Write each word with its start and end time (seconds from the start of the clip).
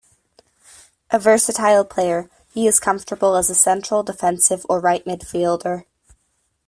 A 1.11 1.19
versatile 1.19 1.85
player, 1.85 2.27
he 2.51 2.65
is 2.65 2.79
comfortable 2.79 3.35
as 3.35 3.51
a 3.51 3.53
central, 3.53 4.01
defensive 4.01 4.65
or 4.67 4.79
right 4.79 5.05
midfielder. 5.05 5.85